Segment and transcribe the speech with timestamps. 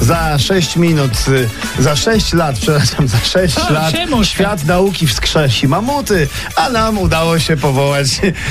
[0.00, 4.24] za 6 minut, y, za 6 lat, przepraszam, za 6 O, lat czemu?
[4.24, 8.06] świat nauki wskrzesi mamuty, a nam udało się powołać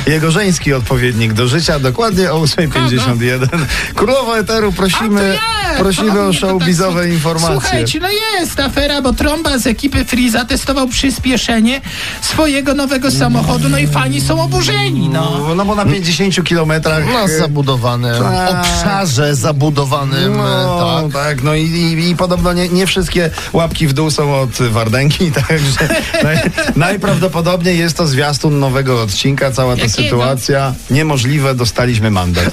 [0.08, 3.48] jego żeński odpowiednik do życia, dokładnie o 8.51.
[3.96, 5.78] Królowo Eteru, prosimy, ja!
[5.78, 7.52] prosimy o to showbizowe tak- informacje.
[7.62, 8.08] Słuchajcie, no
[8.40, 11.82] jest afera, bo Tromba z ekipy Free zatestował przyspieszenie
[12.22, 15.38] swojego nowego samochodu, no i fani są oburzeni, no.
[15.48, 17.06] No, no bo na 50 kilometrach...
[17.14, 18.60] Na y, zabudowanym tak.
[18.60, 21.24] obszarze zabudowanym, No, tak.
[21.24, 21.37] tak.
[21.44, 25.88] No i, i, i podobno nie, nie wszystkie łapki w dół są od Wardęgi, także
[26.24, 26.38] naj,
[26.76, 30.04] najprawdopodobniej jest to zwiastun nowego odcinka, cała ta Jakiego?
[30.04, 30.74] sytuacja.
[30.90, 32.46] Niemożliwe, dostaliśmy mandat.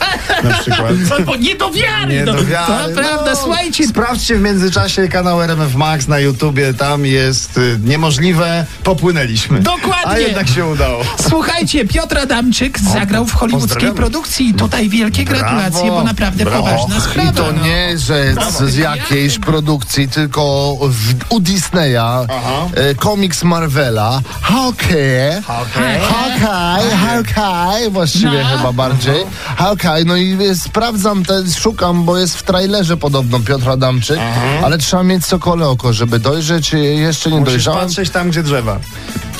[0.44, 0.92] Na przykład.
[1.10, 2.32] No, bo nie do wiary, Nie no.
[2.34, 2.94] do wiary.
[2.94, 7.78] To prawda, No, słuchajcie, Sprawdźcie w międzyczasie kanał RMF Max na YouTubie, tam jest y,
[7.84, 9.60] niemożliwe, popłynęliśmy.
[9.60, 10.06] Dokładnie.
[10.06, 11.04] A jednak się udało.
[11.28, 16.62] Słuchajcie, Piotr Adamczyk zagrał w hollywoodzkiej produkcji i tutaj wielkie Brawo, gratulacje, bo naprawdę brawo.
[16.62, 17.30] poważna sprawa.
[17.30, 17.64] I to no.
[17.64, 22.26] nie, że z, z jakiejś produkcji, tylko w, u Disneya,
[22.74, 26.00] e, komiks Marvela, Hawkeye, Okej.
[26.00, 28.56] Hawkeye, Hawkeye, właściwie No.
[28.56, 29.24] chyba bardziej,
[29.56, 34.18] Hawkeye, no i e, sprawdzam, te, szukam, bo jest w trailerze podobno Piotr Adamczyk,
[34.64, 37.80] ale trzeba mieć sokole oko, żeby dojrzeć, e, jeszcze nie Musisz dojrzałem.
[37.80, 38.78] patrzeć tam, gdzie drzewa.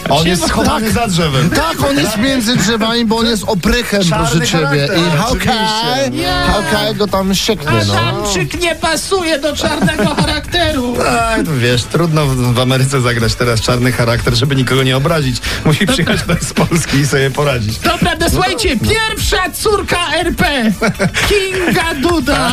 [0.08, 1.50] On jest schowany za drzewem.
[1.50, 4.64] Tak, on jest między drzewami, bo on jest oprychem, Czarny proszę ciebie.
[4.66, 6.34] charakter, I Hawkeye.
[6.46, 7.94] Hawkeye go tam sieknie, no.
[7.94, 10.94] Adamczyk nie pasuje do czarnego charakteru.
[11.14, 15.36] Tak, to wiesz, trudno w, w Ameryce zagrać teraz czarny charakter, żeby nikogo nie obrazić.
[15.64, 17.78] Musi przyjechać ktoś z Polski i sobie poradzić.
[17.78, 20.44] To prawda, słuchajcie, pierwsza córka RP,
[21.28, 22.52] Kinga Duda,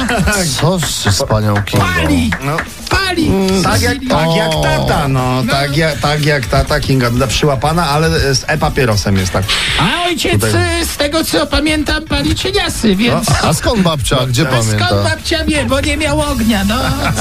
[0.61, 0.79] Co
[1.11, 1.85] z, panią Kingą?
[1.85, 2.57] pali, No,
[2.89, 3.31] pali.
[3.63, 5.43] tak, jak, tak jak tata, no.
[5.49, 9.43] Tak, jak, tak jak tata Kinga Duda przyłapana, ale z e-papierosem jest tak.
[9.79, 10.85] A ojciec, Tutaj.
[10.85, 13.27] z tego co pamiętam, pali cieniasy, więc...
[13.43, 14.25] A skąd babcia?
[14.27, 15.03] Gdzie A skąd pamięta?
[15.09, 16.75] babcia wie, bo nie miał ognia, no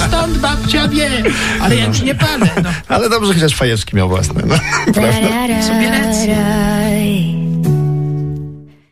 [0.08, 1.10] stąd babcia wie,
[1.60, 2.70] ale ja już nie palę, no.
[2.88, 4.42] Ale dobrze, chociaż fajeczki miał własne.
[4.46, 4.54] No.